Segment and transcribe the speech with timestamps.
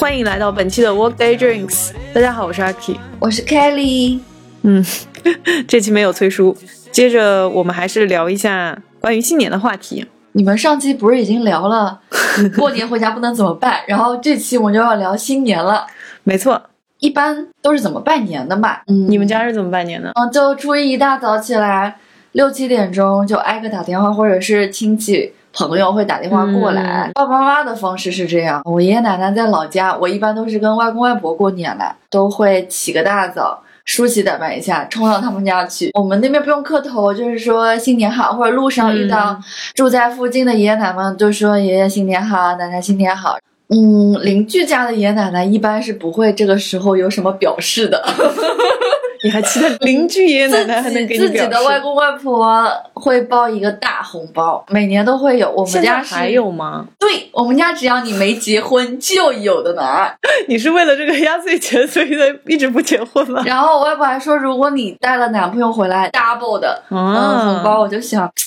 [0.00, 1.90] 欢迎来到本期的 Workday Drinks。
[2.14, 4.18] 大家好，我是阿 K，我是 Kelly。
[4.62, 4.82] 嗯，
[5.68, 6.56] 这期没有催叔。
[6.90, 10.06] 接着我们还是聊一下关于新年的话题。
[10.32, 12.00] 你们上期不是已经聊了
[12.56, 13.80] 过年回家不能怎么办？
[13.86, 15.86] 然后这期我们就要聊新年了。
[16.24, 16.62] 没错，
[17.00, 18.78] 一般都是怎么拜年的嘛？
[18.86, 20.10] 嗯，你们家是怎么拜年的？
[20.14, 21.98] 嗯，就初一一大早起来，
[22.32, 25.34] 六七点钟就挨个打电话，或者是亲戚。
[25.52, 28.62] 朋友会打电话过来，爸爸妈妈的方式是这样。
[28.64, 35.90] 我爷爷奶奶在老家，我一般都是跟外公外婆过年了，都会起个大早，梳洗打扮一下，冲到他们家去。
[35.94, 39.40] 我们那边不用磕头，就是说新年好，或者路上遇到
[39.74, 43.36] 住在附近的爷爷奶奶们，就说爷爷新年好，奶奶新年好。
[43.72, 48.04] 嗯，邻居家的爷爷奶奶一般是不会这个时候有什么表示的。
[49.22, 55.50] 你还期待邻居爷爷奶奶还能给你自己的外公外婆会包一个大红包，每年都会有。
[55.50, 56.86] 我们家还有吗？
[56.98, 60.10] 对我们家，只要你没结婚就有的拿。
[60.48, 63.42] 你是为了这个压岁钱，所以才一直不结婚吗？
[63.44, 68.30] 然后我外婆还说，如果你带了男朋友回来，double 的嗯红包，我就想。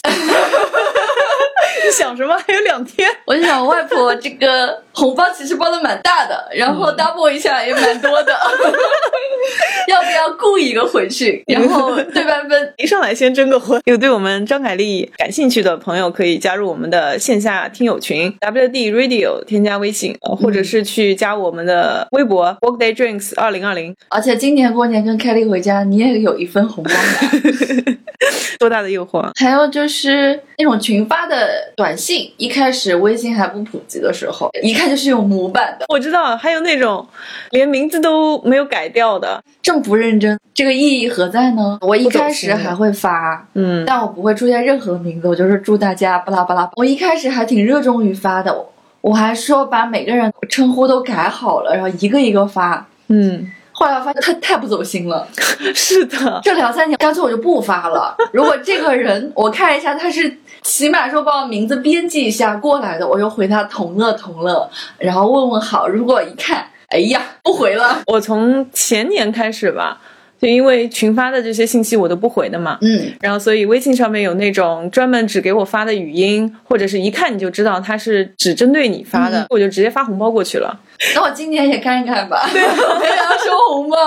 [1.86, 2.38] 你想什么？
[2.46, 8.34] 还有两天， 我就想外婆这个红包其实包的蛮大的，然后 double 一下也蛮多的，
[9.88, 12.74] 要不要雇一个回去，然后对半分？
[12.78, 13.82] 一上来先征个婚。
[13.86, 23.96] 有对我们张凯丽感兴趣的朋友，可以加入我们的线下听友群 WD Radio，添加微信，或者是去加我们的微博 Workday Drinks 二零二零。
[24.10, 27.94] 而且今年过年跟凯丽回家，你也有一份红包拿。
[28.60, 29.30] 多大的诱惑？
[29.36, 35.86] 还有就是那种群发的短信，一开始微信还不普及的时候，一看就是有模板的。
[35.90, 37.06] 我知道，还有那种
[37.52, 41.78] 连名字都没有改掉的，这么不认真，这个意义何在呢？
[41.82, 46.70] 我一开始还会发，嗯，但我不会出现任何名字，我就是祝大家巴拉巴拉。
[46.76, 48.66] 我一开始还挺热衷于发的，
[49.02, 53.52] 我还说把每个人称呼都改好了，然后一个一个发，嗯。
[53.74, 55.28] 后来我发现他太不走心了，
[55.76, 58.16] 是的，这两三年干脆我就不发了。
[58.32, 65.88] 如果这个人我看一下他是起码说把我名字编辑一下过来的，我就回他同乐同乐，然后问问好。
[65.88, 68.02] 如果一看，哎呀，不回了。
[68.06, 70.00] 我从前年开始吧。
[70.44, 80.78] 就因为群发的这些信息我都不回的嘛，嗯，然后所以微信上面有那种专门只给我发的语音，或者是一看你就知道他是只针对你发的，我就直接发红包过去了。
[81.16, 83.98] 那我今年也看一看吧， 对，我也要收红包。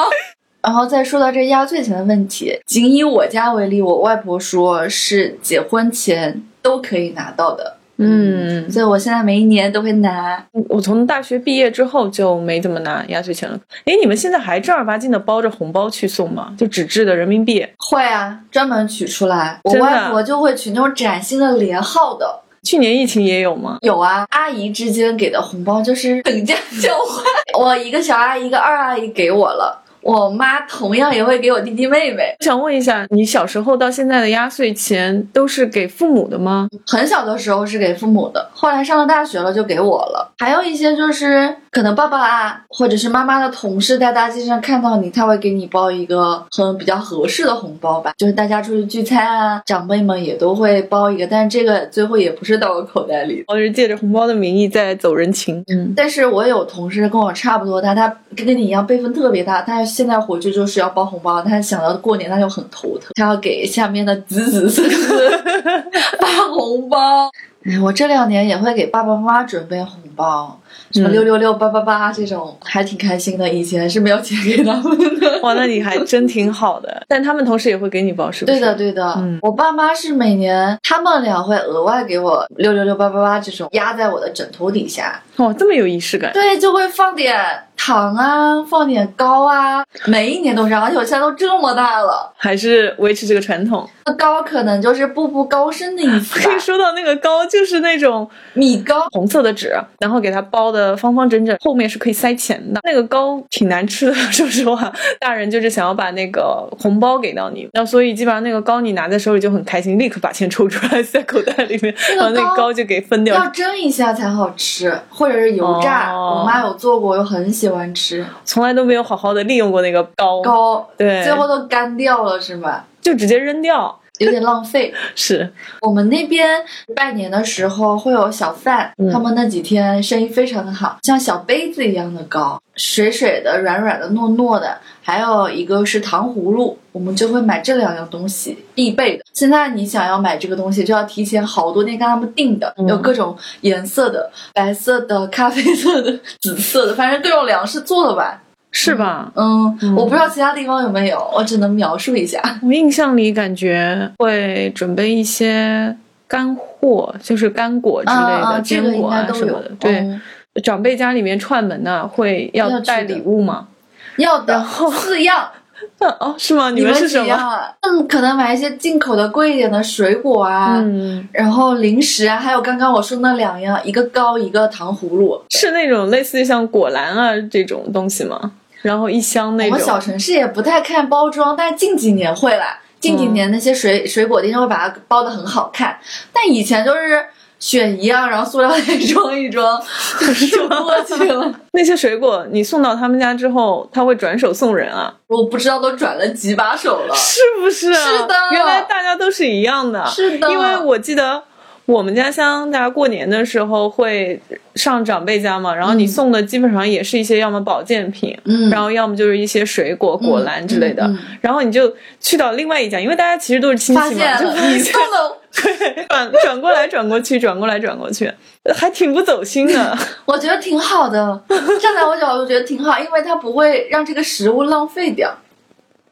[0.60, 7.75] 然后再说到这压岁钱的问题，仅以我家为例，我外婆说是结婚前都可以拿到的。
[7.99, 10.45] 嗯，所以我现在每一年都会拿。
[10.69, 13.59] 我从大学毕业之后就没怎么拿压岁钱了。
[13.87, 16.53] 哎，你们现在还正儿八经的包着红包去送吗？
[16.59, 17.67] 就纸质的人民币？
[17.79, 19.59] 会啊，专门取出来。
[19.65, 22.43] 我外婆就会取那种崭新的连号的。
[22.62, 23.79] 去年疫情也有吗？
[23.81, 27.25] 有啊，阿姨之间给的红包就是等价交换。
[27.59, 29.83] 我一个小阿姨，一个二阿姨给我了。
[30.06, 32.33] 我妈同样也会给我弟弟妹妹。
[32.39, 36.69] 想问一下，你小时候到现在的压岁钱都是给父母的吗？
[36.87, 40.33] 很小的时候是给父母的，后来上了大学了就给我了。
[40.39, 48.14] 还有一些就是可能爸爸啊，或者是妈妈的同事在大街上看到你，他会给你包一个很比较合适的红包吧。
[48.16, 55.62] 就是大家出去聚餐啊，长辈们也都会包一个，但是这个最后也不是到我口袋里，我是借着红包的名义在走人情。
[55.66, 59.84] 嗯，但是我有同事跟我差不多大，他跟跟你一样辈分特别大，他。
[59.84, 65.31] 现在回去就是要包红包，他想到过年他就很头疼，他要给下面的子子孙孙
[66.19, 67.31] 发红包。
[67.69, 70.60] 哎， 我这两年也会给爸爸妈妈准备红包。
[70.93, 75.41] 什么六六六八八八这种还挺开心的，以前是没有钱给他们的。
[75.43, 77.03] 哇，那你还真挺好的。
[77.09, 78.59] 但他们同时也会给你包，是不是？
[78.59, 79.15] 对的，对的。
[79.18, 85.21] 嗯，我爸妈是每年他们俩会额外给我六六六八八八这种压在我的枕头底下。
[85.36, 86.33] 哇，这么有仪式感。
[86.33, 87.36] 对，就会放点
[87.77, 90.83] 糖啊，放点糕啊，每一年都这样。
[90.83, 93.89] 而且我现在都这么大了，还是维持这个传统。
[94.05, 96.41] 那糕可能就是步步高升的意思。
[96.41, 100.97] 可以说到那个糕，就是那种米糕，红色的纸，然后给它包的。
[100.97, 102.81] 方方正正，后面是可以塞钱的。
[102.83, 104.91] 那个糕挺难吃的，说实话。
[105.21, 113.34] 大人就是想要把那个红包给到你，那所以基本上那个糕你拿在手里就很开心，立刻把钱抽出来塞口袋里面，然后那个糕就给分掉。
[113.34, 116.13] 要蒸一下才好吃，或者是油炸。
[116.17, 118.24] 我妈有做过，我又很喜欢吃。
[118.45, 120.41] 从来都没有好好的利用过那个糕。
[120.42, 122.84] 糕，对，最后都干掉了是吧？
[123.01, 124.01] 就直接扔掉。
[124.18, 124.92] 有点浪费。
[125.15, 126.63] 是，我们那边
[126.95, 139.24] 拜年的时候会有小贩，嗯他们那几天生意非常的好，像小杯子一样的糕，水水的、软软的、糯糯的，还有一个是糖葫芦，我们就会买这两样东西必备的。
[139.33, 148.42] 现在你想要买这个东西，就要提前好多天跟他们订的，嗯有各种颜色的，白色的、咖啡色的、紫色的，反正各种粮食做的吧。
[148.71, 149.33] 是吧？
[149.34, 152.41] 嗯，嗯我不知道其他地方有没有，我只能描述一下。
[152.63, 155.97] 我印象里感觉会准备一些
[156.28, 159.71] 干货，就是干果之类啊啊，的，坚果啊什么的。。
[159.80, 160.21] 对，嗯
[160.65, 163.68] 长辈家里面串门呢，会要带礼物吗？
[164.16, 165.51] 要的然后四样。
[166.21, 166.71] 哦，是吗？
[166.71, 167.27] 你们是什么？
[167.27, 167.73] 样啊？
[167.81, 175.41] 嗯，可能买一些进口的贵一点的水果啊，嗯，然后零食啊，还有刚刚我说那两样，一个糕，一个糖葫芦。
[175.51, 178.53] 是那种类似于像果篮啊这种东西吗？
[178.83, 182.78] 然后一箱那种我们小，城市也不太看包装，但近几年会啦。
[182.99, 185.97] 近几年那些水、水果店会把它包的很好看，
[186.33, 187.25] 但以前就是
[187.58, 188.78] 选一样，然后塑料袋
[189.12, 189.80] 装一装
[190.50, 191.53] 就过去了。
[191.72, 195.12] 那些水果你送到他们家之后，他会转手送人啊？
[195.28, 197.14] 我不知道都转了几把手了。
[197.14, 198.04] 是不是啊？
[198.06, 200.04] 是的原来大家都是一样的。
[200.06, 201.42] 是的因为我记得
[201.86, 204.41] 我们家乡大家过年的时候会
[204.74, 218.30] 上长辈家嘛，然后你送的基本上也是一些要么保健品，嗯然后要么就是一些水果、果篮之类的，嗯嗯然后你就去到另外一家，因为大家其实都是亲戚嘛，就现了你 送的，对转转过来转过去，转过来转过去，
[218.74, 219.97] 还挺不走心的。
[220.27, 221.41] 我觉得挺好的。
[221.80, 225.32] 站在我角度觉得挺好，因为它不会让这个食物浪费掉。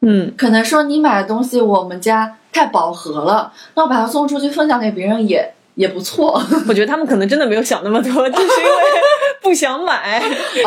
[0.01, 6.41] 嗯，可能说你买的东西我们家太饱和了，那我把它送出去分享给别人也也不错。
[6.67, 8.71] 我觉得他们可能真的没有想那么多，就是因为
[9.41, 10.19] 不想买。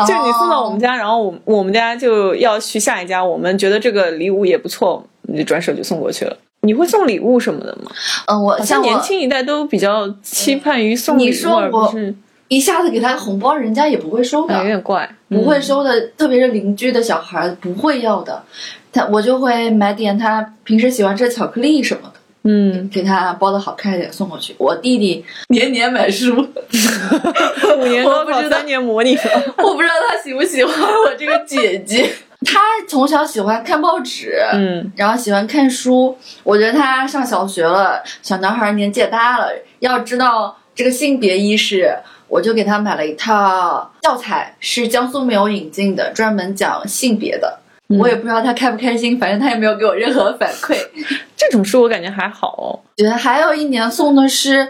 [0.07, 6.37] 就你送到我们家，然后我我们家就要去下一家，我们觉得这个礼物也不错，你就转手就送过去了。
[6.61, 7.91] 你会送礼物什么的吗？
[8.27, 12.13] 嗯，我好像年轻一代都比较期盼于送礼物，你说而不我是
[12.49, 16.07] 一下子给他红包，人家也不会收的，哎有点怪，不会嗯收的。
[16.17, 18.43] 特别是邻居的小孩儿不会要的，
[18.91, 22.18] 他我就会买点他平时喜欢吃的巧克力什么的。
[22.43, 24.55] 嗯，给他包的好看一点送过去。
[24.57, 26.35] 我弟弟年年买书，
[27.77, 29.21] 五年高考我不知道三年模拟了。
[29.57, 32.09] 我不知道他喜不喜欢我这个姐姐。
[32.45, 36.17] 他从小喜欢看报纸，嗯然后喜欢看书。
[36.43, 39.49] 我觉得他上小学了，小男孩年纪也大了，
[39.79, 41.93] 要知道这个性别意识，
[42.29, 47.59] 我就给他买了一套教材，是江苏没有引进的，专门讲性别的。
[47.97, 50.77] 我也不知道他开不开心，反正他也没有给我任何反馈。
[51.35, 54.67] 这种书我感觉还好哦，觉得还有一年送的是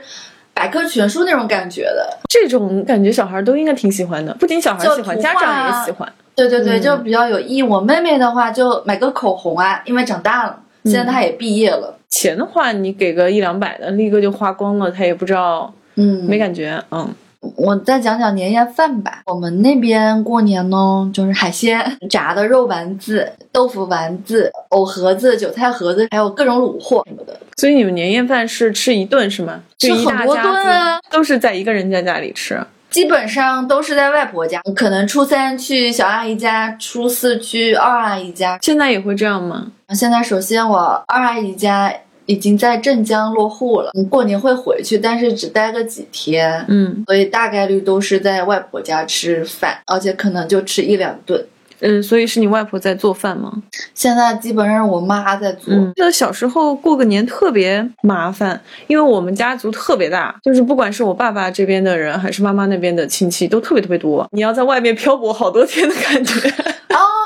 [0.54, 6.12] 百科全书那种感觉的，这种感觉小孩都应该挺喜欢的，不仅小孩喜欢，家长也喜欢。
[6.36, 7.64] 对对对，嗯就比较有意义。
[7.64, 16.82] 我妹妹的话就买个口红啊，因为长大了，现在她也毕业了，钱的话，你给个一两百的，立刻就花光了，他也不知道，嗯，没感觉。
[16.92, 17.14] 嗯，
[17.56, 19.22] 我再讲讲年夜饭吧。
[19.26, 27.40] 我们那边过年呢，就是海鲜、炸的肉丸子、豆腐丸子、藕盒子、韭菜盒子，还有各种卤货什么的。
[27.58, 29.62] 所以你们年夜饭是吃一顿是吗？
[29.78, 32.60] 吃很多顿啊都是在一个人家家里吃。
[32.90, 38.58] 基本上都是在外婆家，可能初三去小阿姨家，初四去二阿姨家。
[38.64, 39.68] 现在也会这样吗？
[39.90, 41.94] 现在首先我二阿姨家
[42.30, 46.64] 已经在镇江落户了，嗯过年会回去，但是只待个几天。
[46.68, 51.44] 嗯所以大概率都是在外婆家吃饭，而且可能就吃一两顿。
[51.82, 53.52] 嗯，所以是你外婆在做饭吗？
[53.96, 64.28] 现在基本上是我妈在做，嗯，记得小时候过个年特别麻烦，因为我们家族特别大，就是不管是我爸爸这边的人，还是妈妈那边的亲戚，都特别特别多。
[64.34, 66.74] 你要在外面漂泊好多天的感觉，哦，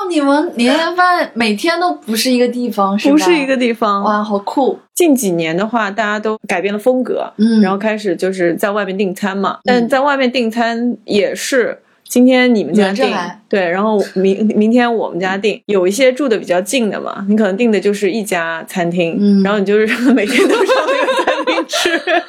[0.08, 3.12] 你们年夜饭每天都不是一个地方，是吧？
[3.12, 4.02] 不是一个地方。
[4.02, 4.78] 哇，好酷！
[4.94, 9.58] 近几年的话，大家都改变了风格，嗯然后开始就是在外面订餐嘛。
[9.64, 13.12] 但在外面订餐也是今天你们家订
[13.48, 15.60] 对，然后明明天我们家订。
[15.66, 22.22] 有一些住的比较近的嘛，你可能订的就是一家餐厅，嗯然后你就是每天都上那个餐厅吃。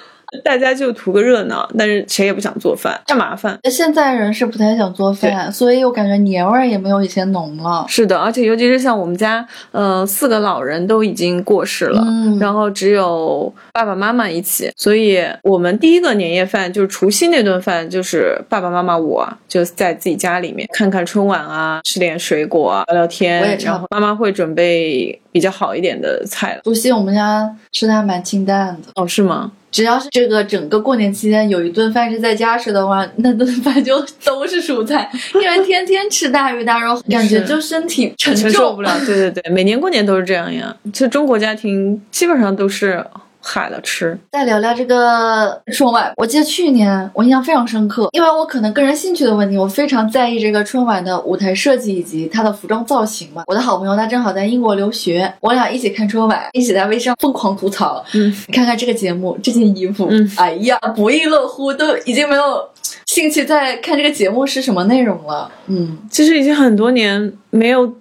[0.44, 3.58] 大家就图个热闹，但是谁也不想做饭，太麻烦。
[3.70, 7.86] 现在人是不太想做饭，所以我感觉年味儿也没有以前浓了。
[7.88, 26.62] 是的，而且尤其是像我们家，呃，四个老人都已经过世了，嗯然后只有爸爸妈妈一起，所以我们第一个年夜饭就是除夕那顿饭，就是爸爸妈妈我就在自己家里面看看春晚啊，吃点水果啊，聊聊天，然后妈妈会准备比较好一点的菜了。
[26.64, 29.52] 不信我们家吃的还蛮清淡的，哦，是吗？
[29.70, 38.90] 只要是这个整个过年期间有一顿饭是在家吃的话，那顿饭就都是蔬菜，因为 天天吃大鱼大肉，感觉就身体，承受不了。
[39.06, 40.74] 对对对，每年过年都是这样呀。
[40.94, 43.06] 其实中国家庭基本上都是
[43.46, 44.18] 海了吃。
[44.32, 53.44] 再聊聊这个春晚，我记得去年我印象非常深刻，因为我可能个人兴趣的问题，我非常在意这个春晚的舞台设计以及它的服装造型嘛。
[53.46, 58.04] 我的好朋友他正好在英国留学，我俩一起看春晚，一起在微商疯狂吐槽。
[58.14, 62.68] 嗯，你看看这个节目，这件衣服，嗯哎呀，不亦乐乎，都已经没有
[63.06, 65.52] 兴趣再看这个节目是什么内容了。
[65.68, 67.94] 嗯，其实已经很多年没有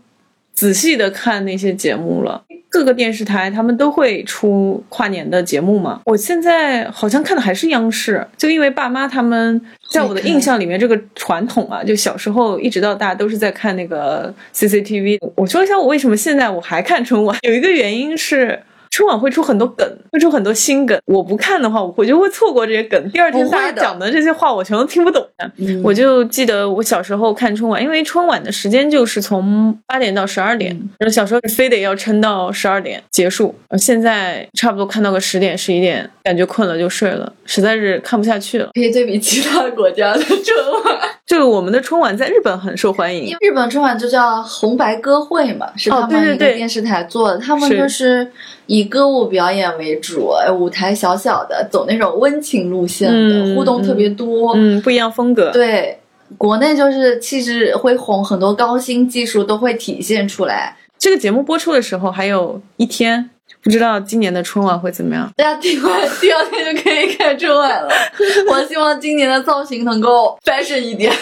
[0.54, 2.42] 仔细的看那些节目了。
[2.75, 6.00] 各个电视台他们都会出跨年的节目嘛。
[6.07, 15.21] 我现在好像看的还是央视，就因为爸妈他们在我的印象里面，这个传统啊，就小时候一直到大都是在看那个 CCTV。
[15.37, 18.59] 我说一下我为什么现在我还看春晚，有一个原因是。
[18.94, 20.96] 春晚会出很多梗，会出很多新梗。
[21.06, 23.10] 我不看的话，我就会错过这些梗。
[23.10, 25.50] 第二天大家讲的这些话，我全都听不懂的。
[25.56, 30.70] 嗯我就记得我小时候看春晚，因为春晚的时间就是从八点到十二点，
[31.00, 33.52] 然后小时候非得要撑到十二点结束。
[33.66, 38.70] 呃现在差不多看到个十点十一点，感觉困了就睡了，实在是看不下去了。
[38.74, 41.00] 可以对比其他国家的春晚。
[41.26, 47.38] 就我们的春晚在日本很受欢迎因为，日本春晚就叫红白歌会嘛，是他们一个电视台做的。
[47.38, 48.31] 他们就是
[48.66, 54.52] 以歌舞表演为主，哎舞台小小的，走那种温情路线的，嗯互动特别多。
[54.54, 55.50] 嗯，不一样风格。
[55.50, 55.99] 对，
[56.37, 60.76] 国内就是气质恢宏，很多高新技术都会体现出来。
[60.99, 63.31] 这个节目播出的时候还有一天，
[63.62, 65.30] 不知道今年的春晚会怎么样。
[65.37, 67.88] 大家听完第二天就可以看春晚了。
[68.50, 71.12] 我希望今年的造型能够 fashion 一点。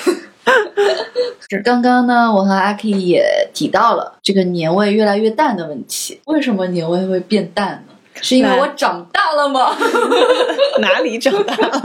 [1.64, 6.20] 刚刚呢，我和阿 K 也提到了这个年味越来越淡的问题。
[6.26, 7.94] 为什么年味会变淡呢？
[8.20, 9.76] 是因为我长大了吗？
[10.80, 11.80] 哪里长大了？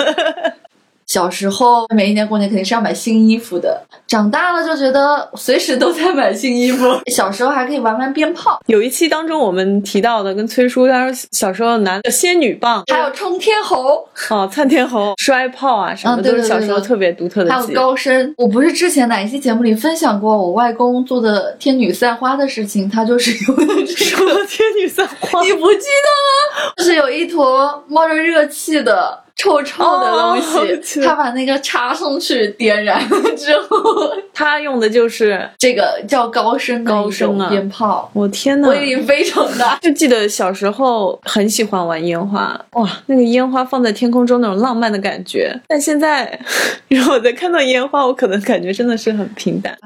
[1.07, 6.85] 小时候每一年过年肯定是要买新衣服的，长大了就觉得随时都在买新衣服。
[7.11, 17.67] 小时候还可以玩玩鞭炮，有一期当中我们提到的，跟崔叔他说小时候拿的仙女棒，还有冲天猴，哦窜天猴、 摔炮啊什么，都是小时候特别独特的还有。
[17.69, 18.33] 高升。
[18.37, 26.73] 我不是之前哪一期节目里分享过我外公做的天女散花的事情，他就是用的这说个，天女散花，你不记得吗？
[26.75, 29.23] 就是有一坨冒着热气的。
[29.37, 30.39] 臭臭的东哦
[30.83, 33.77] 西，他把那个插上去，点燃了之后，
[34.33, 38.69] 他用的就是，这个叫高升的一种高升啊鞭炮，我天呐！
[38.69, 39.77] 威力非常大。
[39.81, 45.55] 就记得小时候很喜欢玩烟花，哇，那个烟花放在天空中那种浪漫的感觉。
[45.67, 46.39] 但现在，
[46.89, 49.77] 如果再看到烟花，我可能感觉真的是很平淡。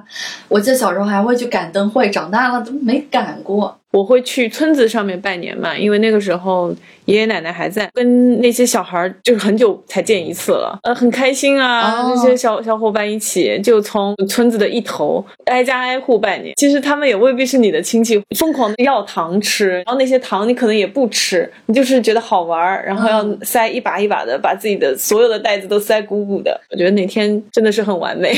[0.47, 3.77] 我记得小时候还会去赶灯会，长大了都没赶过。
[3.91, 6.73] 我会去村子上面拜年嘛，因为那个时候
[7.05, 16.53] 爷爷奶奶还在，跟那些小孩儿就是很久才见一次了，呃，很开心啊，哦那些小小伙伴一起就从村子的一头挨家挨户拜年。
[16.55, 26.59] 其实他们也未必是你的亲戚，疯狂的要糖吃，然后那些糖你可能也不吃，你就是觉得好玩儿，然后要嗯塞一把一把的，把自己的所有的袋子都塞鼓鼓的。
[26.69, 28.33] 我觉得那天真的是很完美，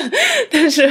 [0.50, 0.86] 但是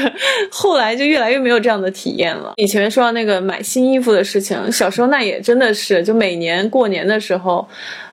[0.49, 2.53] 后来就越来越没有这样的体验了。
[2.55, 7.67] 以前说到那个买新衣服的事情，小时候那也真的是，就每年过年的时候，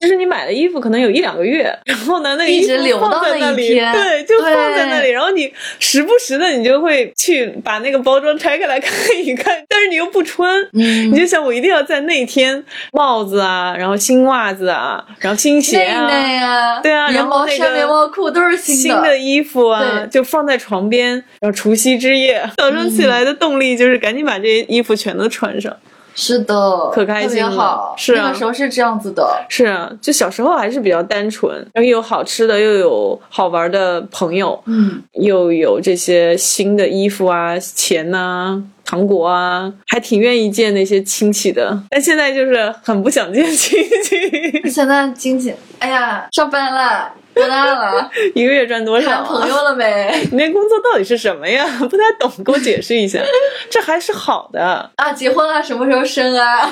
[0.04, 2.60] 就是你买的衣服可能有一两个月， 然后呢，那个衣
[2.92, 8.92] 服放在那里，对，就放在那里，然后你时不时的你就会去把那个包装拆开来看
[9.24, 19.02] 一看，但是你又不穿，嗯你就想我一定要在那天帽子啊，然后新袜子啊，然后新鞋啊，内啊，对啊然后那个棉毛裤都是新的。
[19.04, 25.74] 的衣服啊，就放在床边，然后除夕之夜，早上起来的动力就是赶紧把这些衣服全都穿上。
[26.14, 27.94] 是的，可开心了好。
[27.96, 29.44] 是啊那个时候是这样子的。
[29.48, 41.82] 是啊，就小时候还是比较单纯，然后又有好吃的，又有好玩的朋友，嗯，又有这些新的衣服啊、钱呐、糖果啊，还挺愿意见那些亲戚的。
[41.90, 47.12] 但现在就是很不想见亲戚，现在亲戚，哎呀，上班了，
[47.44, 48.10] 多大了？
[48.34, 49.14] 一个月赚多少、啊？
[49.16, 50.28] 谈朋友了没？
[50.30, 51.66] 你 那工作到底是什么呀？
[51.80, 53.20] 不太懂，给我解释一下。
[53.68, 56.70] 这还是好的，啊，结婚了，什么时候生啊？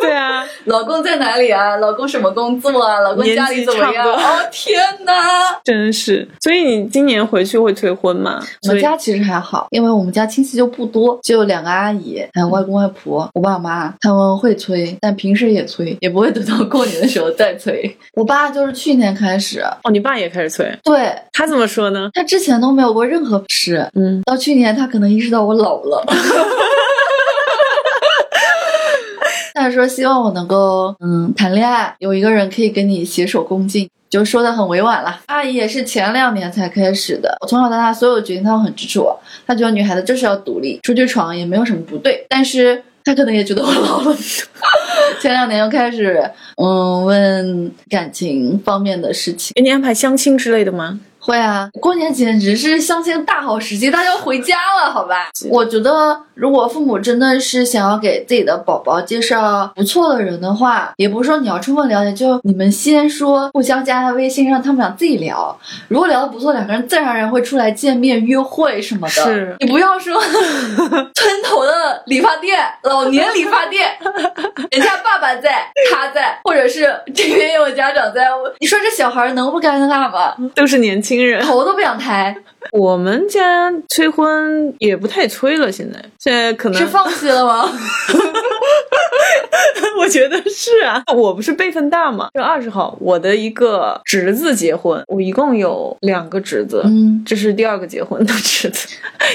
[0.00, 1.76] 对啊，老公在哪里啊？
[1.76, 3.00] 老公什么工作啊？
[3.00, 4.06] 老公家里怎么样？
[4.06, 4.20] 哦
[4.52, 5.58] 天哪！
[5.64, 6.26] 真是。
[6.40, 8.40] 所以你今年回去会催婚吗？
[8.62, 17.96] 我们家其实还好，因为我们家亲戚就不多，就有两个阿姨，还有外公外婆，我爸我妈，他们会催，但平时也催，也不会等到过年的时候再催。
[18.14, 22.10] 我爸就是去年开始，哦，你爸也开始催，对他怎么说呢？
[22.14, 26.04] 他之前都没有过任何事，嗯，到去年他可能意识到我老了，
[29.54, 33.88] 他说希望我能够嗯谈恋爱，有一个人可以跟你携手共进。
[34.08, 35.20] 就说的很委婉了。
[35.26, 39.16] 阿姨也是前两年才开始的，我从小到大所有决定她都很支持我。
[39.46, 42.26] 她觉得女孩子就是要独立，出去闯也没有什么不对。
[42.28, 44.16] 但是他可能也觉得我老了，
[45.20, 46.22] 前两年又开始
[46.56, 49.52] 嗯问感情方面的事情。
[49.54, 51.00] 给你安排相亲之类的吗？
[51.30, 55.30] 会啊，过年简直是相亲大好时机，大家回家了，好吧？
[55.48, 65.56] 我觉得，如果父母真的是想要给自己的宝宝介绍不错的人的话，也不是说你要充分了解，就你们先说互相加下微信，让他们俩自己聊。
[65.86, 69.12] 如果聊得不错，两个人自然而然会出来见面、约会什么的。
[69.12, 70.20] 是你不要说
[71.14, 73.88] 村头的理发店、老年理发店，
[74.72, 78.26] 人家爸爸在，他在，或者是这边有家长在，
[78.58, 80.34] 你说这小孩能不尴尬吗？
[80.56, 82.36] 都是年轻人，头都不想抬。
[82.72, 87.68] 我们家催婚也不太催了，现在现在可能是放弃了吗？
[89.98, 98.88] 我觉得是啊，我不是辈分大嘛，就二十号，我的一个侄子结婚，我一共有两个侄子，嗯，这是第二个结婚的侄子，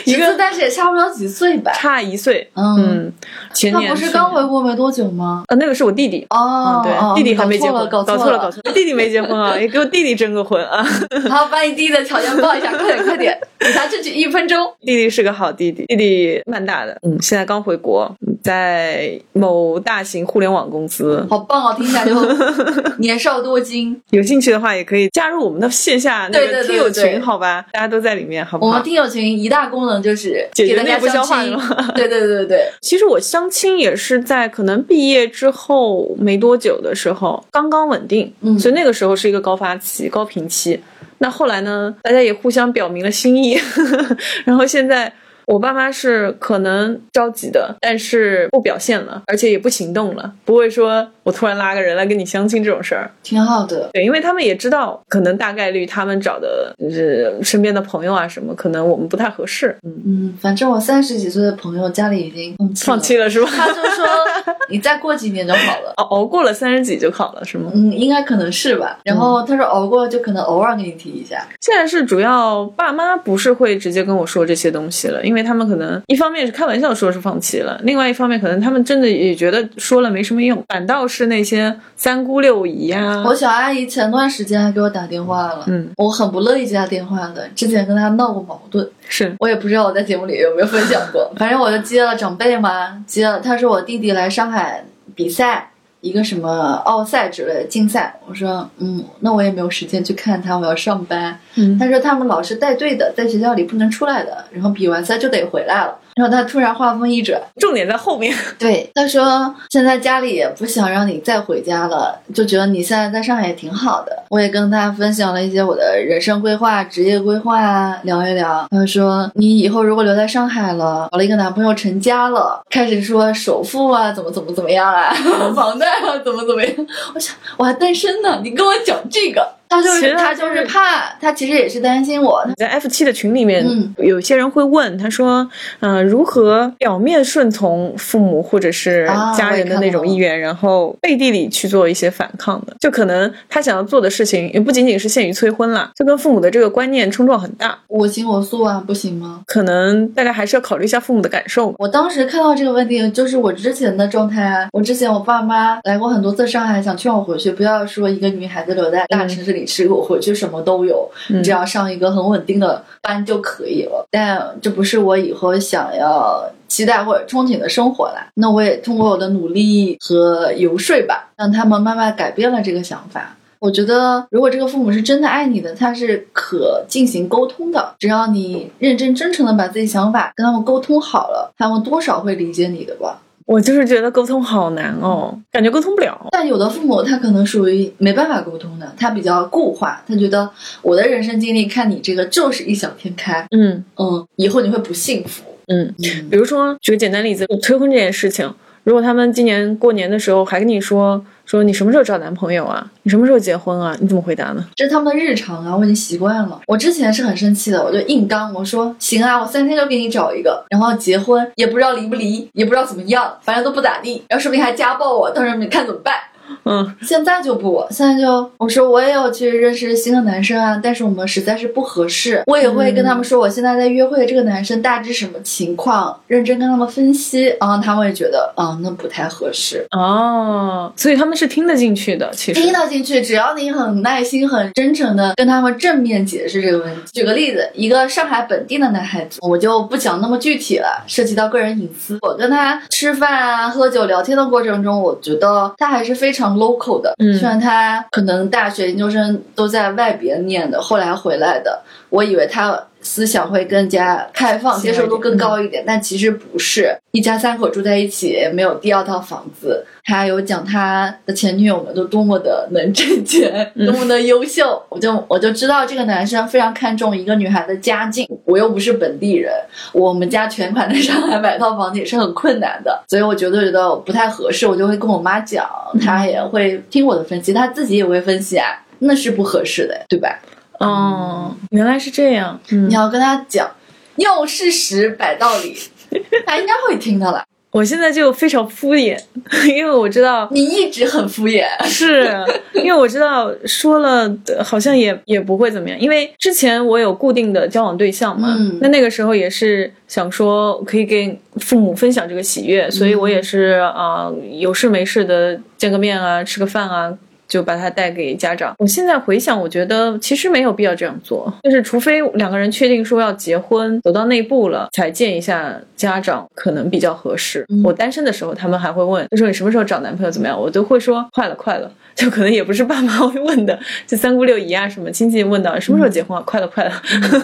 [0.05, 1.71] 一 侄子个但是也差不了几岁吧？
[1.73, 3.13] 差一岁，嗯嗯，
[3.53, 5.43] 前年他不是刚回国没多久吗？
[5.47, 6.25] 呃，那个是我弟弟。
[6.29, 10.83] 哦，对，弟弟还没结婚，搞搞错了，搞错了，弟弟没结婚啊， 也给我弟弟征个婚啊。
[11.29, 14.73] 好，把你弟弟的条件报一下，快点快点，给他争取一分钟。
[14.81, 18.11] 弟弟是个好弟弟，弟弟蛮大的，嗯，现在刚回国，
[18.45, 21.25] 在某大型互联网公司。
[21.27, 22.13] 好棒哦，听起来就
[23.01, 23.99] 年少多金。
[24.11, 27.65] 有兴趣的话，也可以加入我们的线下那对对对个听友群，好吧？
[27.73, 28.83] 大家都在里面，好不好我们？
[28.83, 31.43] 听友群一大功能就是解决内部消化。
[31.95, 40.79] 对对对对对，其实我相亲也是在可能毕业之后没多久的时候，刚刚稳定，嗯所以那个时候是一个高发期、高频期。
[41.17, 43.59] 那后来呢，大家也互相表明了心意，
[44.45, 45.11] 然后现在。
[45.47, 53.09] 我爸妈是可能着急的，但是不表现了，而且也不行动了，不会说我突然拉个人来跟你相亲这种事儿。
[53.23, 53.89] 挺好的。
[53.93, 59.75] 对，因为他们也知道，可能大概率他们找的就是身边的朋友啊什么，可能我们不太合适。
[59.83, 63.49] 嗯，嗯，反正我三十几岁的朋友家里已经放弃了放弃了是吧？
[63.55, 64.05] 他就说
[64.69, 65.93] 你再过几年就好了。
[65.97, 67.71] 熬熬过了三十几就好了是吗？
[67.73, 68.99] 嗯，应该可能是吧。
[69.03, 71.45] 然后他说熬过就可能偶尔给你提一下。
[71.61, 87.47] 现在是主要爸妈不是会直接跟我说这些东西了，因为他们可能一方面是开玩笑说是放弃了，另外一方面可能他们真的也觉得说了没什么用，反倒是那些三姑六姨呀、我小阿姨前段时间还给我打电话了，嗯，我很不乐意接她电话的。
[87.55, 93.39] 之前跟她闹过矛盾，是我也不知道我在节目里有没有分享过，反正我就接了长辈嘛，接了。
[93.39, 95.69] 她说我弟弟来上海比赛，
[96.05, 98.19] 一个什么奥赛之类的竞赛。
[98.27, 101.39] 我说嗯，那我也没有时间去看他，我要上班。
[101.55, 105.97] 嗯他说他们老师带队的，在学校里不能出来的，然后比完赛就得回来了。
[106.15, 108.33] 然后他突然话锋一转，重点在后面。
[108.57, 114.23] 对，他说现在家里也不想让你再回家了，就觉得你现在在上海也挺好的。
[114.29, 118.65] 我也跟他分享了一些我的人生规划、职业规划啊，聊一聊。
[118.71, 125.13] 他说你以后如果留在上海了，找了一个男朋友成家了，开始说首付啊，怎么怎么怎么样啊，
[125.53, 126.73] 房贷啊，怎么怎么样。
[127.13, 129.45] 我想我还单身呢，你跟我讲这个。
[129.69, 132.45] 他就是他就是怕，他其实也是担心我。
[132.57, 135.49] 在 F 七的群里面，嗯有些人会问他说
[135.81, 142.75] ：“嗯、如何表面顺从父母或者是啊家人的那种意愿，然后背地里去做一些反抗的？
[142.79, 147.77] 就可能他想要做的事情，也不仅仅是限于催婚啦，就跟父母的这个观念冲撞很大。
[147.87, 149.41] 我行我素啊，不行吗？
[149.47, 151.73] 可能大家还是要考虑一下父母的感受。
[151.77, 154.67] 我当时看到这个问题，就是我之前的状态啊。
[154.71, 164.05] 我之前我爸妈来过很多次上海，想劝我回去，不要说一个女孩子留在大城市里吃苦，回去什么都有，嗯你只要上一个很稳定的班就可以了。
[164.11, 168.27] 但这不是我以后想要期待或者憧憬的生活啦。
[168.35, 173.35] 那我也通过我的努力和游说吧，让他们慢慢改变了这个想法。
[173.57, 177.95] 我觉得，如果这个父母是真的爱你的，他是可进行沟通的。
[177.97, 183.21] 只要你认真真诚的把自己想法跟他们沟通好了，他们多少会理解你的吧。
[183.45, 186.27] 我就是觉得沟通好难哦，感觉沟通不了。
[186.31, 190.49] 但有的父母他可能属于没办法沟通的，他比较固化，他觉得
[190.81, 195.43] 我的人生经历看你这个就是异想天开，嗯嗯，以后你会不幸福。
[195.67, 198.51] 嗯，嗯比如说举个简单例子，催婚这件事情，
[198.83, 204.65] 如果他们今年过年的时候还跟你说说你什么时候找男朋友啊，你什么时候结婚啊，你怎么回答呢？
[204.75, 206.59] 这是他们的日常啊，我已经习惯了。
[206.67, 216.15] 我之前是很生气的，我就硬刚，我说行啊，我三天就给你找一个，然后结婚也不知道离不离，也不知道怎么样，反正都不咋地，然后说不定还家暴我，到时候你看怎么办？
[216.63, 229.85] 嗯现在就不，现在就我说我也有去认识新的男生啊，但是我们实在是不合适，我也会跟他们说我现在在约会的这个男生大致什么情况，认真跟他们分析，然后他们也觉得啊、那不太合适。
[229.91, 237.01] 哦，所以他们是听得进去的，其实听得进去，只要你很耐心、很真诚的跟他们正面解释这个问题。
[237.13, 242.17] 举个例子，一个上海本地的男孩子，我就不讲那么具体了，涉及到个人隐私。
[242.21, 247.15] 我跟他吃饭啊、喝酒、聊天的过程中，我觉得他还是非常 local 的。
[247.17, 252.79] 嗯虽然他可能大学、研究生都在外边念的，后来回来的，我以为他。
[253.05, 256.97] 思想会更加开放，接受度更高一点，但其实不是。
[257.11, 259.85] 一家三口住在一起，没有第二套房子。
[260.03, 268.27] 他有讲他的前女友们都多么的能挣钱，多么的优秀，我就我就知道这个男生非常看重一个女孩的家境。
[268.43, 269.53] 我又不是本地人，
[269.93, 275.65] 我们家全款在上海买套房子也是很困难的，所以我觉得觉得不太合适，我就会跟我妈讲，
[276.03, 278.67] 她也会听我的分析，她自己也会分析啊，
[278.99, 280.39] 那是不合适的，对吧？
[280.79, 282.59] 哦，原来是这样。
[282.71, 283.69] 嗯你，要跟他讲，
[284.17, 285.77] 用事实摆道理，
[286.45, 287.43] 他应该会听的了。
[287.71, 289.19] 我现在就非常敷衍，
[289.67, 292.33] 因为我知道你一直很敷衍，是
[292.73, 307.13] 因为我知道说了呃好像也也不会怎么样，因为之前我有固定的交往对象嘛，嗯那那个时候也是想说可以给父母分享这个喜悦，所以我也是啊、呃有事没事的见个面啊，吃个饭啊。
[307.47, 308.73] 就把它带给家长。
[308.77, 317.65] 我现在回想，我觉得其实没有必要这样做，就是除非两个人确定说要结婚，走到那一步了，才见一下家长，可能比较合适。
[317.69, 321.91] 嗯我单身的时候，他们还会问，就说你什么时候找男朋友怎么样，我都会说快了，快了。
[322.15, 323.77] 就可能也不是爸妈会问的，
[324.07, 327.01] 就三姑六姨啊什么亲戚问到什么时候结婚啊，快了，快了。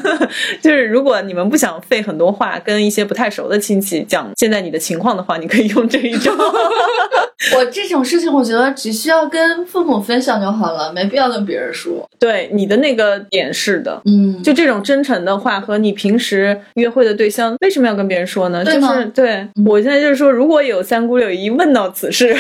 [0.63, 6.31] 就是如果你们不想费很多话跟一些不太熟的亲戚讲现在你的情况的话，你可以用这一招。
[7.57, 12.07] 我这种事情，我觉得只需要跟父母分享就好了，没必要跟别人说。
[12.19, 18.63] 对你的那个点是的，嗯，就这种真诚的话和你平时约会的对象，为什么要跟别人说呢？
[18.63, 22.35] 就是对我现在就是说，如果有三姑六姨问到此事，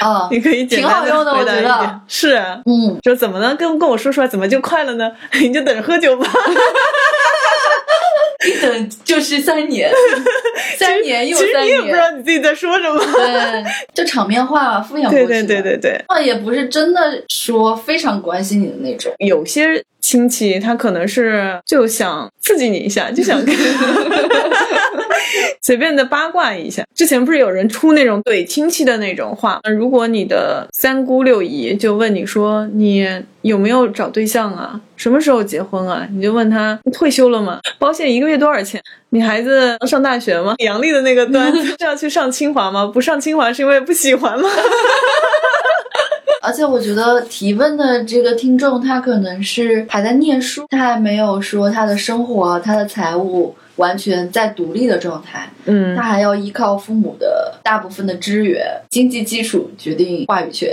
[0.00, 2.00] 啊， 你可以简单回答一我觉得点。
[2.06, 3.54] 是啊，嗯，说怎么呢？
[3.56, 5.10] 跟跟我说出来，怎么就快了呢？
[5.40, 6.26] 你就等着喝酒吧。
[8.46, 9.90] 一等就是三年，
[10.78, 12.98] 三年又三其实你也不知年，道你自己在说什么。
[13.04, 15.42] 对，就场面话嘛，敷衍过去对。
[15.42, 19.12] 对对对对，那也不是真的说非常关心你的那种。
[19.18, 23.54] 有些亲戚他可能是就想刺激你一下，就想跟
[25.62, 26.84] 随便的八卦一下。
[26.94, 29.60] 之前不是有人出那种怼亲戚的那种话？
[29.76, 33.06] 如果你的三姑六姨就问你说你
[33.42, 34.80] 有没有找对象啊？
[34.96, 36.06] 什么时候结婚啊？
[36.12, 37.60] 你就问他退休了吗？
[37.78, 38.82] 保险一个月多少钱？
[39.10, 40.54] 你孩子上大学吗？
[40.58, 42.86] 杨笠的那个段子 是要去上清华吗？
[42.86, 44.48] 不上清华是因为不喜欢吗？
[46.42, 60.70] 而且我觉得提问的这个听众，他可能是还在念书，他还没有说他的生活、他的财务完全在独立的状态，嗯他还要依靠父母的大部分的支援，经济基础决定话语权。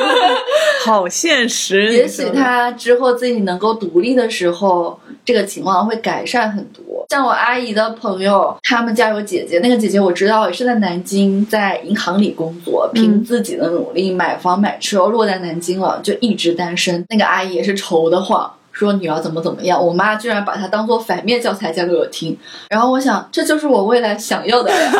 [0.84, 1.92] 好现实。
[1.92, 6.82] 也许他之后自己能够独立的时候，这个情况会改善很多。
[7.10, 17.04] 像我阿姨的朋友，他们家有姐姐，那个姐姐我知道也是在南京，在银行里工作，凭自己的努力买房买车，落在南京了，就一直单身。
[17.10, 18.50] 那个阿姨也是愁得慌。
[18.72, 22.36] 说女儿怎么怎么样，我妈居然把它当做反面教材讲给我听，
[22.68, 24.76] 然后我想这就是我未来想要的呀。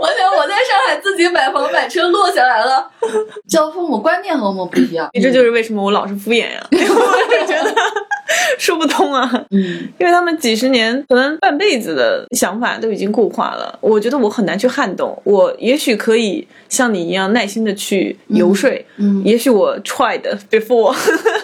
[0.00, 2.88] 我想我在上海自己买房买车落下来了，
[3.48, 5.08] 教父母观念和我们不一样。
[5.12, 7.74] 你这就是为什么我老是敷衍呀、 我是觉得
[8.58, 15.20] 说不通啊，嗯因为他们几十年可能半辈子的想法都已经固化了，我觉得我很难去撼动。
[15.24, 20.94] 我也许可以像你一样耐心的去游说，嗯也许我 tried before，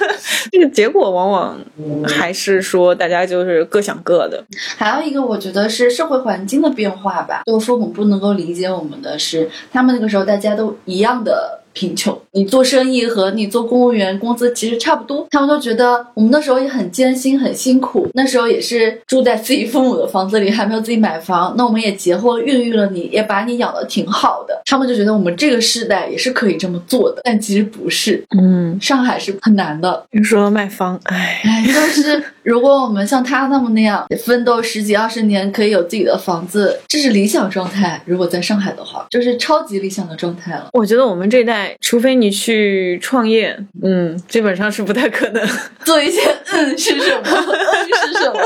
[0.52, 1.58] 这个结果往往
[2.06, 4.44] 还是说大家就是各想各的。
[4.76, 7.42] 还有一个，我觉得是社会环境的变化吧。
[7.46, 12.18] 就父母不能够理解我们的是，他们那个时候大家都一样的贫穷。
[12.32, 18.08] 你做生意和你做公务员工资其实差不多，他们都觉得我们那时候也很艰辛、很辛苦。
[18.14, 21.54] 那时候也是住在自己父母的房子里，还没有自己买房。
[21.58, 24.62] 那我们也结婚、孕育了你，也把你养的挺好的。
[24.64, 28.24] 他们就觉得我们这个世代也是可以这么做的，但其实不是。
[28.38, 38.00] 嗯，上海是很难的，你说买房，唉，哎，就是如果我们像他那么那样奋斗十几二十年，可以有自己的房子，这是理想状态。
[38.04, 40.68] 如果在上海的话，就是超级理想的状态了。
[40.74, 45.42] 我觉得我们这一代，除非你去创业，嗯，基本上是不太可能。
[45.84, 46.20] 做一些
[46.52, 48.40] 嗯是什么，嗯是什么。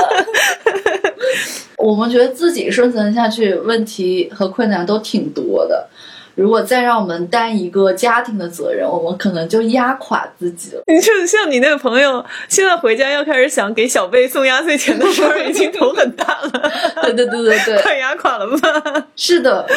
[1.77, 5.89] 我们觉得自己生存下去，问题和困难都挺多的。
[6.39, 10.81] 如果再让我们担一个家庭的责任，我们可能就压垮自己了。
[10.87, 16.71] 你就像你那个朋友，现在回家要开始想给小贝送压岁钱的时候，已经头很大了，
[17.03, 19.07] 对对对对对， 快压垮了吧？
[19.15, 19.67] 是的，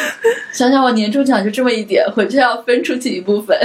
[0.53, 3.57] 想想我年终奖就这么一点，回去要分出去一部分。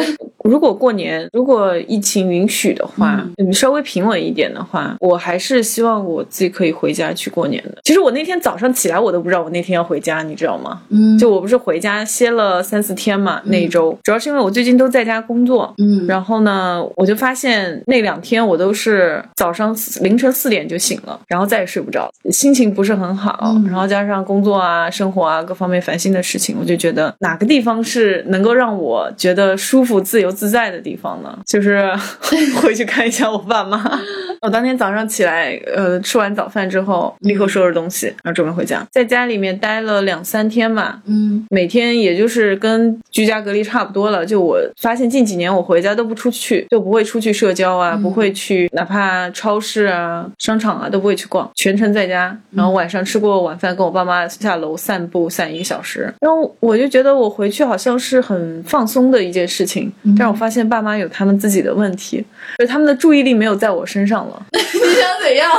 [0.44, 7.78] 如果过年，如果疫情允许的话，嗯，稍微平稳一点的话，我还是希望我自己可以回家去过年的。
[7.84, 10.80] 其实我那天早上起来，我都不知道我那天要回家，你知道吗？
[10.88, 31.38] 嗯，就我不是回家歇了三四天嘛，那一周，主要是因为我最近都在家工作，嗯，然后呢，我就发现那两天我都是早上凌晨四点就醒了，然后再也睡不着，心情不是很好，然后加上工作啊、生活啊各方面烦心的事情，我就觉得哪个地方是能够让我觉得舒服、自由自在的地方呢？
[31.44, 31.92] 就是
[32.62, 33.78] 回去看一下我爸妈。
[34.40, 41.00] 我当天早上起来，呃，吃完早饭之后，立刻收拾东西，然后准备回家，在家里面待了两三天吧。
[41.06, 42.77] 嗯，每天也就是跟
[43.10, 44.24] 居家隔离差不多了。
[44.24, 52.36] 就我发现近几年我回家都不出去，就不会出去社交啊，不会去哪怕超市啊、商场啊都不会去逛，全程在家。
[52.50, 56.12] 然后晚上吃过晚饭，跟我爸妈下楼散步散一个小时。
[56.20, 62.24] 然后我就觉得我回去好像是很放松的一件事情，但是我发现爸妈有他们自己的问题，
[62.58, 64.42] 就是他们的注意力没有在我身上了。
[64.52, 65.50] 你想怎样？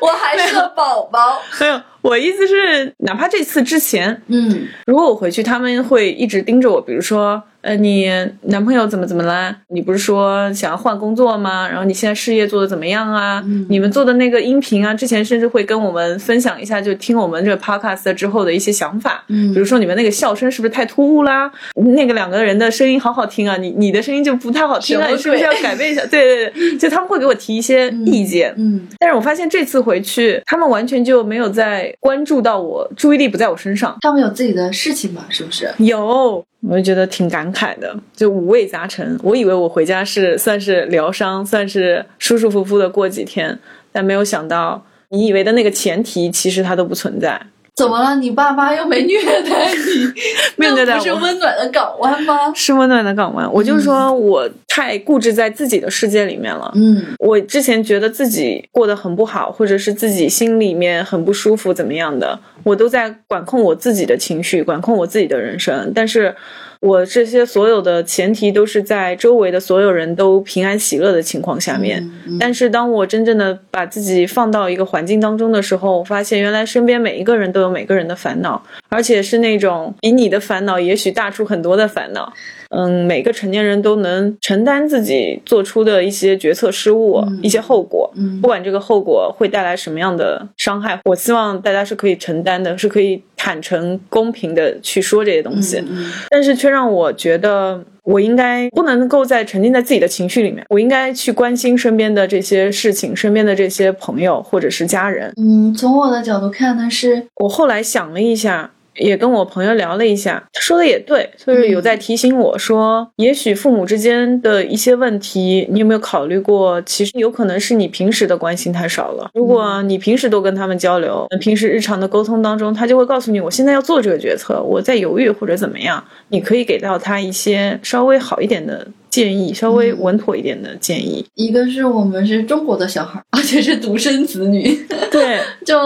[0.00, 1.40] 我还是个宝宝。
[1.60, 4.68] 没有，我意思是，哪怕这次之前，嗯。
[4.86, 8.10] 如果我回去，他们会一直盯着我，比如说，呃，你
[8.42, 9.54] 男朋友怎么怎么啦？
[9.68, 11.68] 你不是说想要换工作吗？
[11.68, 13.44] 然后你现在事业做的怎么样啊？
[13.68, 19.24] 你们做的那个音频啊，之前甚至会跟我们分享一下，就听我们这个 podcast 之后的一些想法。
[19.28, 21.50] 嗯比如说你们那个笑声是不是太突兀啦？
[21.74, 26.00] 那个两个人的声音好好听啊，你你的声音就不太好听啊，你是不是要改变一下？
[26.10, 28.54] 对对对，就他们会给我提一些意见。
[28.56, 33.96] 嗯但是我发现这次回去，他们完全就没有在关注到我，注意力不在我身上。
[34.00, 35.26] 他们有自己的事情吧？
[35.28, 35.70] 是不是？
[35.78, 39.18] 有，我就觉得挺感慨的，就五味杂陈。
[39.22, 43.58] 我以为我回家是算是疗伤，算是舒舒服服的过几天，
[43.90, 47.40] 但没有想到，你以为的那个前提，其实它都不存在。
[47.80, 48.14] 怎么了？
[48.16, 50.12] 你爸妈又没虐待你？
[50.56, 52.52] 没有虐待那不是温暖的港湾吗？
[52.54, 56.70] 是温暖的港湾，我就说我太固执在自己的世界里面了。
[56.74, 65.90] 嗯我之前觉得自己过得很不好，或者是自己心里面很不舒服，怎么样的，我都在管控我自己的情绪，管控我自己的人生。
[65.94, 66.34] 但是，
[66.80, 72.02] 我这些所有的前提都是在周围的所有人都平安喜乐的情况下面。
[72.26, 82.32] 嗯但是，当我真正的把自己放到一个环境当中的时候，我发现原来身边每一个人都有每个人的烦恼，而且是那种比你的烦恼也许大出很多的烦恼。
[82.70, 95.78] 嗯，每个成年人都能承担自己做出的一些决策失误、一些后果，嗯不管这个后果会带来什么样的伤害，我希望大家是可以承担的，是可以坦诚、公平的去说这些东西。
[95.78, 105.32] 嗯但是却让我觉得，我应该不能够再沉浸在自己的情绪里面，我应该去关心身边的这些事情，身边的这些朋友或者是家人。
[105.36, 108.70] 嗯，从我的角度看呢，是我后来想了一下，
[109.00, 116.80] 也跟我朋友聊了一下，他说的也对，就是有在提醒我说，也许父母之间的一些问题，你有没有考虑过？
[116.82, 119.30] 其实有可能是你平时的关心太少了。
[119.34, 131.26] 如果你平时都跟他们交流，平时日常的沟通当中，他就会告诉你，我现在要做这个决策，我在犹豫或者怎么样，你可以给到他一些稍微好一点的建议，稍微稳妥一点的建议。
[131.34, 135.76] 一个是我们是中国的小孩， 而且是独生子女， 对， 就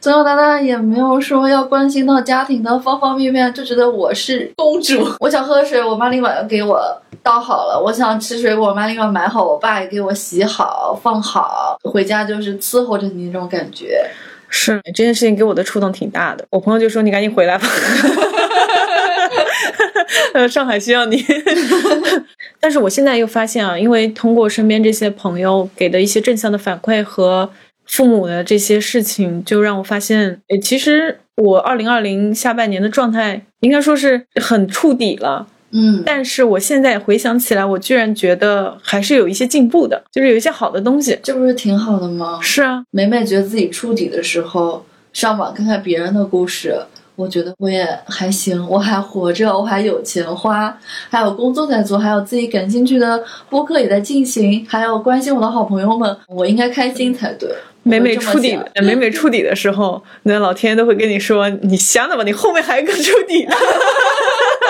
[0.00, 5.06] 从小到大也没有说要关心到家庭的方方面面，就觉得我是公主。
[5.18, 6.80] 我想喝水，我妈立马给我
[7.22, 11.76] 倒好了；我想吃水果，我妈立马买好，我爸也给我洗好放好。
[11.82, 14.08] 回家就是伺候着你那种感觉。
[14.52, 16.44] 是这件事情给我的触动挺大的。
[16.50, 17.68] 我朋友就说：“你赶紧回来吧，
[20.34, 21.24] 呃，上海需要你。”
[22.70, 27.50] 但是我现在又发现啊，因为通过身边这些朋友给的一些正向的反馈和
[27.84, 35.48] 父母的这些事情，就让我发现，诶，其实我二零二零下半年的状态应该说是很触底了。
[35.72, 41.18] 嗯，但是我现在回想起来，我居然觉得还是有一些进步的，就是有一些好的东西。
[41.24, 42.38] 这不是挺好的吗？
[42.40, 46.76] 是啊，每每觉得自己触底的时候，上网看看别人的故事，
[47.20, 50.74] 我觉得我也还行，我还活着，我还有钱花，
[51.10, 57.50] 还有工作在做，还有自己感兴趣的播客也在进行，还有关心我的好朋友们，我应该开心才对。
[57.82, 63.54] 每每触底，每每触底的时候，那老天都会跟你说：“你想的吧，你后面还有个触底呢。”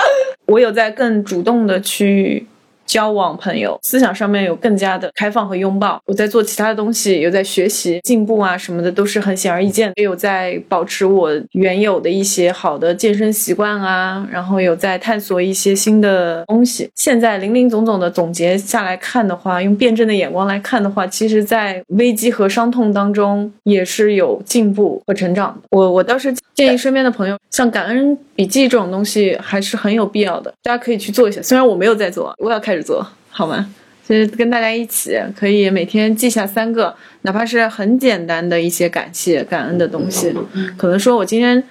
[0.47, 2.47] 我有在更主动的去
[2.91, 5.97] 交往朋友，思想上面有更加的开放和拥抱。
[6.05, 9.93] 我在做其他的东西，有在学习进步啊什么的，都是很显而易见。
[9.95, 16.89] 也有在保持我原有的一些好的健身习惯啊，然后有在探索一些新的东西。
[16.95, 25.67] 现在零零总总的总结下来看的话，用辩证的眼光来看的话，其实，在危机和伤痛当中也是有进步和成长的。
[25.69, 31.41] 我我倒是建议身边的朋友，像感恩笔记这种东西还是很有必要的，大家可以去做一下。
[31.41, 33.73] 虽然我没有在做，我要开始做，好吗？
[34.07, 40.33] 就是跟大家一起可以每天记下三个，哪怕是很简单的一些感谢、感恩的东西。
[40.75, 41.63] 可能说我今天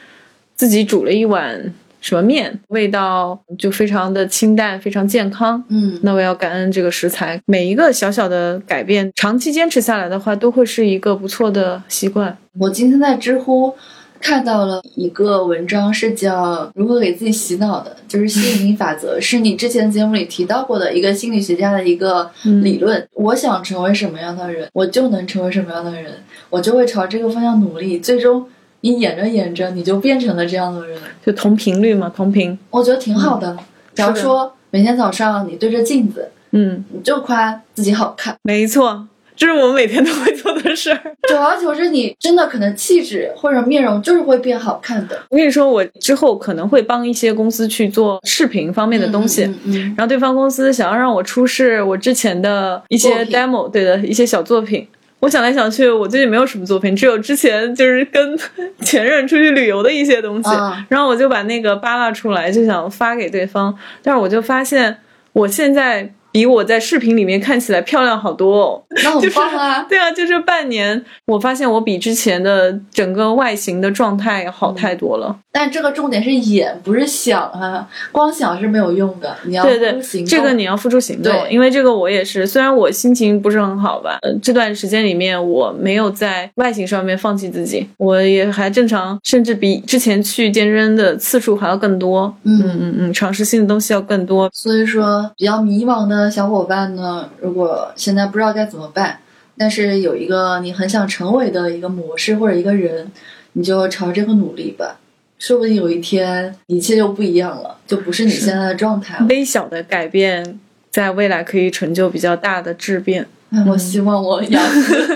[0.55, 5.63] 自己煮了一碗什么面，味道就非常的清淡，非常健康。
[5.69, 7.39] 嗯，那我要感恩这个食材。
[7.45, 12.35] 每一个小小的改变，长期坚持下来的话，都会是一个不错的习惯。
[12.59, 13.75] 我今天在知乎
[14.21, 22.31] 看到了一个文章，是叫如何给自己洗脑的，就是吸引力法则，是你之前节目里提到过的一个心理学家的一个
[22.63, 23.09] 理论。
[23.15, 26.13] 我想成为什么样的人，我就能成为什么样的人，
[26.51, 28.47] 我就会朝这个方向努力，最终
[28.83, 30.99] 你演着演着，你就变成了这样的人。
[31.25, 32.59] 就同频率嘛，同频。
[32.71, 33.57] 我觉得挺好的。
[33.95, 39.09] 假如说每天早上你对着镜子，嗯，你就夸自己好看，没错，
[39.41, 41.01] 这是我们每天都会做的事儿。
[41.27, 45.19] 久而久之，你真的可能气质或者面容就是会变好看的。
[45.31, 54.87] 我跟你说，我之后可能会帮一些公司去做视频方面的东西，嗯嗯嗯然后对方公司想要让我出示我之前的一些 demo，对的一些小作品。
[55.21, 58.39] 我想来想去，我最近没有什么作品，只有之前就是跟
[58.85, 60.51] 前任出去旅游的一些东西。
[60.51, 63.75] 嗯然后我就把那个扒拉出来，就想发给对方。
[64.03, 64.99] 但是我就发现，
[65.33, 68.83] 我现在比我在视频里面看起来漂亮好多哦。
[69.03, 69.85] 那很就是棒啊！
[69.89, 75.37] 对啊，就这半年，我发现我比之前的整个外形的状态好太多了。
[75.53, 80.29] 但这个重点是演，不是想啊，光想是没有用的，你要对对付出行，动。
[80.29, 92.33] 这个你要付出行动，对因为这个我也是，虽然我心情不是很好吧，呃，这段时间里面我没有在外形上面放弃自己，我也还正常，甚至比之前去健身的次数还要更多。
[92.45, 94.49] 嗯嗯嗯嗯，尝试新的东西要更多。
[94.53, 99.21] 所以说，比较迷茫的小伙伴呢，如果现在不知道该怎么办，
[99.57, 103.13] 但是有一个你很想成为的一个模式或者一个人，
[103.53, 104.99] 你就朝这个努力吧。
[105.39, 109.27] 说不定有一天一切就不一样了，就不是你现在的状态了。
[109.31, 113.27] 微小的改变，在未来可以成就比较大的质变。
[113.51, 114.95] 哎我希望我雅思，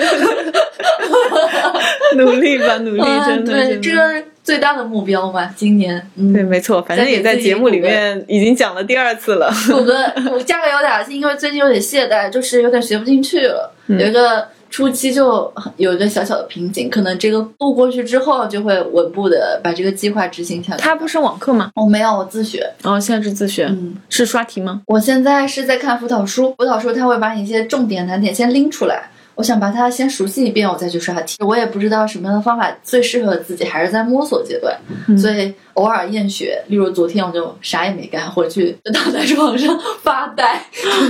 [2.23, 9.51] 努力吧，努力，真的，对，这个最大的目标嘛，今年，嗯，对，没错，反正也在节目里面已经讲了第二次了。
[9.69, 9.95] 补个
[10.33, 20.79] 我加个油打气，因为最近有点懈怠，就是有点学不进去了，嗯有一个初期就有一个小小的瓶颈，可能这个度过去之后，就会稳步的把这个计划执行下来。
[20.79, 21.71] 他不是网课吗？
[21.77, 22.69] 我没有，我自学。
[22.83, 24.83] 哦，现在是自学，嗯，是刷题吗？
[24.87, 29.09] 我现在是在看辅导书，辅导书它会把你一些重点难点先拎出来。
[29.35, 31.37] 我想把它先熟悉一遍，我再去刷题。
[31.45, 34.77] 我也不知道什么样的方法最适合自己，还是在摸索阶段，
[35.09, 36.63] 嗯所以偶尔厌学。
[36.69, 40.65] 例如昨天我就啥也没干，回去就躺在床上发呆。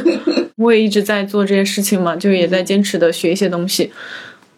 [0.57, 3.93] 我也一直在做这些事情嘛，就也在坚持的学一些东西。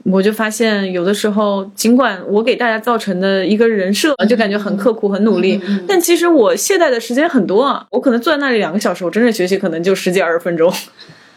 [0.05, 7.85] 我就发现，有的时候，尽管我给大家造成的一个人设，就感觉很刻苦、很努力，但其实我懈怠的时间很多啊。
[7.91, 10.73] 我可能坐在那里两个小时，我真正学习可能就十几二十分钟。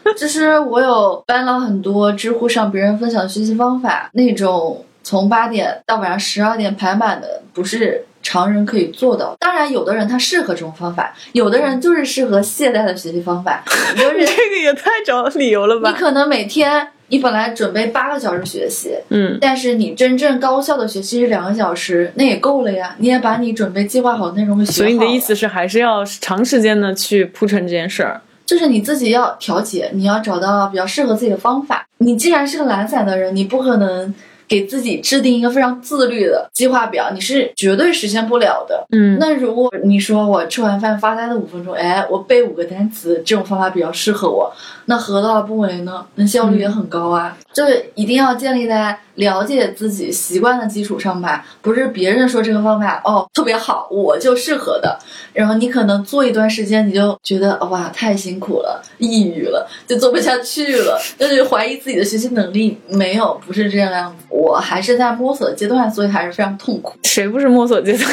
[0.16, 9.34] 就是我有搬了很多知乎上别人分享的学习方法，那种从八点到晚上十二点排满的，不是常人可以做到。
[9.38, 13.62] 当然，有的人他适合这种方法，有的人就是适合懈怠的学习方法，
[13.96, 15.90] 就是 这个也太找理由了吧？
[15.90, 22.94] 你可能每天你本来准备八个小时学习，嗯，但是你真正高效的学习是两个小时，那也够了呀。
[22.98, 28.20] 你也把你准备计划好的内容给学好所以你的意思是，还是要长时间的去铺陈这件事儿。
[28.50, 31.86] 就是你自己要调节，你要找到比较适合自己的方法。
[31.98, 34.12] 你既然是个懒散的人，你不可能
[34.50, 38.84] 给自己制定一个非常自律的计划表，你是绝对实现不了的。
[38.90, 44.52] 嗯，那如果你说我吃完饭发呆的五分钟，哎，我背五个单词，这种方法比较适合我，
[44.86, 46.04] 那何乐而不为呢？
[46.16, 47.38] 那效率也很高啊。
[47.52, 54.98] 这一定要建立在了解自己习惯的基础上吧，不是别人说这个方法哦特别好，我就适合的。
[55.32, 62.76] 然后你可能做一段时间，你就觉得哇太辛苦了，抑郁了，就做不下去了，就是怀疑自己的学习能力。
[62.88, 64.24] 没有，不是这样样子。
[64.40, 66.94] 我还是在摸索阶段，所以还是非常痛苦。
[67.04, 68.10] 谁不是摸索阶段？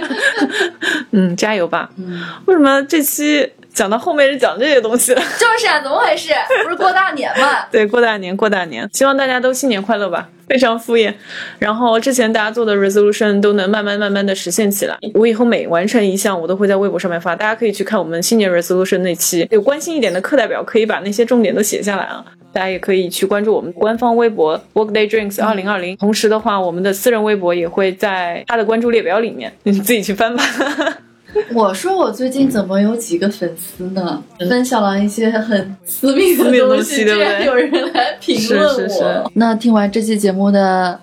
[1.12, 1.90] 嗯，加油吧！
[1.98, 5.20] 嗯，为什么这期讲到后面是讲这些东西了？
[5.38, 6.32] 就是啊，怎么回事？
[6.64, 7.66] 不是过大年嘛？
[7.70, 10.26] 对，过大年，过大年，希望大家都新年快乐吧！
[10.48, 11.12] 非常敷衍。
[11.58, 14.96] 然后之前大家做的 resolution 都能慢慢慢慢的实现起来。
[15.12, 22.24] 我以后每完成一项，我都会在微博上面发，大家可以去看我们新年 resolution 那期，有关心一点的课代表可以把那些重点都写下来啊。
[22.52, 25.96] 大家也可以去关注我们官方微博 Workday Drinks 二零二零。
[25.96, 30.42] 同时的话，我们的私人微博也会在他的关注列表里面， 你自己去翻吧。
[31.52, 34.22] 我说我最近怎么有几个粉丝呢？
[34.48, 38.74] 分享了一些很私密的东西，居然有人来评论我。
[38.74, 39.22] 是是是。
[39.34, 40.98] 那听完这期节目的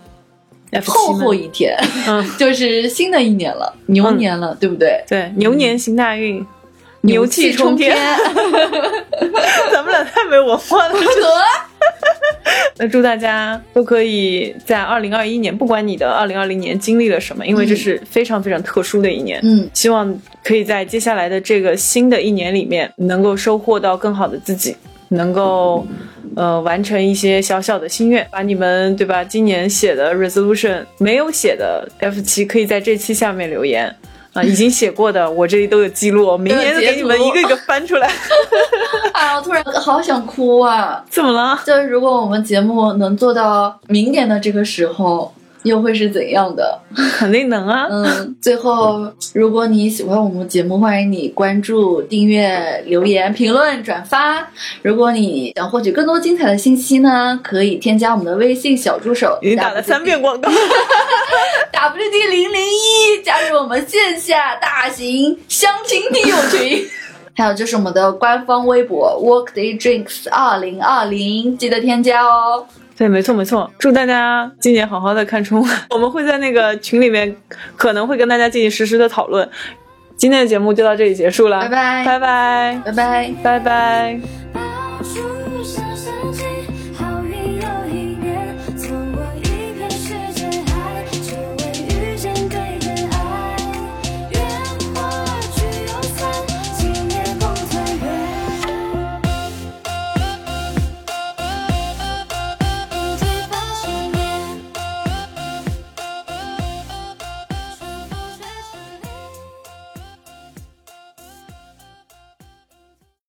[0.83, 1.77] 后后一天，
[2.07, 5.03] 嗯， 就是新的一年了，牛年了，对不对？
[5.07, 6.43] 对，牛年行大运，
[7.05, 7.95] 牛气冲天。
[9.71, 10.95] 咱们俩太没文化了。
[12.77, 19.39] 那祝大家都可以在二零二一年，不管你的二零二零年经历了什么，因为这是非常非常特殊的一年。
[19.43, 24.75] 嗯，希望可以在接下来的这个新的一年里面，能够收获到更好的自己，
[25.09, 25.87] 能够
[26.35, 28.27] 呃完成一些小小的心愿。
[28.29, 29.23] 把你们对吧？
[29.23, 33.93] 今年写的 resolution 没有写的 F 七，可以在这期下面留言。
[34.36, 38.07] 啊，已经写过的，我这里都有记录，明年给你们一个一个翻出来。
[39.13, 41.03] 啊，我突然好想哭啊！
[41.09, 41.59] 怎么了？
[41.65, 45.33] 就是如果我们节目能做到明年的这个时候。
[45.66, 46.80] 又会是怎样的？
[47.18, 47.88] 肯定能啊！
[47.89, 54.47] 嗯，最后，如果你喜欢我们节目，欢迎你关注、订阅、留言、评论、转发。
[54.84, 59.38] 如果你想获取更多精彩的信息呢，可以添加我们的微信小助手。
[59.41, 60.49] 已经打了三遍广告。
[60.49, 66.88] W D 零零一，加入我们线下大型相亲听友群。
[67.38, 72.66] 还有就是我们的官方微博 Workday Drinks 二零二零，记得添加哦。
[72.97, 77.35] 对，没错没错，祝大家今年好好的看春晚，我们会在那个群里面，
[77.75, 79.49] 可能会跟大家进行实时的讨论。
[80.15, 82.05] 今天的节目就到这里结束了，拜拜。
[82.05, 82.81] 拜拜。
[82.85, 83.33] 拜拜。
[83.43, 84.64] 拜拜。